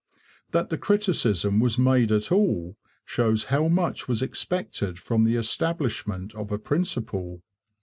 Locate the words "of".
6.33-6.51